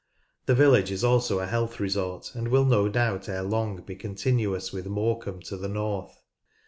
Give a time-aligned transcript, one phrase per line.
[0.47, 4.73] The village is also a health resort, and will no doubt ere long be continuous
[4.73, 6.19] with Morecambe to the north.